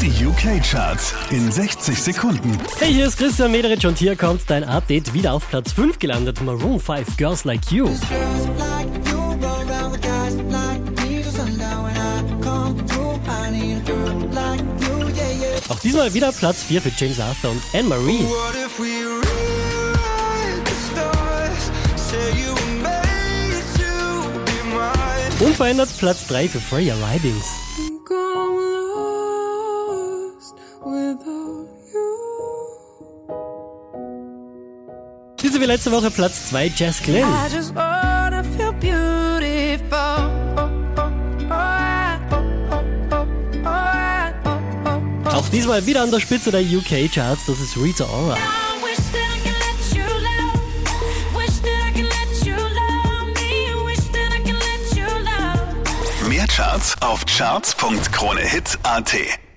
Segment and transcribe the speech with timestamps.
[0.00, 2.56] Die UK-Charts in 60 Sekunden.
[2.78, 6.40] Hey, hier ist Christian Mederich und hier kommt dein Update wieder auf Platz 5 gelandet.
[6.40, 7.88] Maroon 5 Girls Like You.
[15.68, 18.24] Auch diesmal wieder Platz 4 für James Arthur und Anne-Marie.
[25.40, 27.46] Unverändert Platz 3 für Freya Ridings.
[35.42, 37.26] Diese wie letzte Woche Platz 2 Jazz Glynn.
[45.24, 48.36] Auch diesmal wieder an der Spitze der UK Charts, das ist Rita Ora.
[56.28, 59.47] Mehr Charts auf charts.kronehit.at